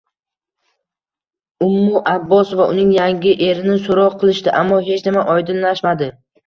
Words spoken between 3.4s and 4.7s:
erini so`roq qilishdi,